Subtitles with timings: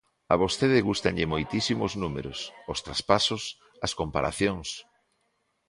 [0.33, 2.39] A vostede gústanlle moitísimo os números,
[2.71, 3.43] os traspasos,
[3.85, 4.69] as comparacións.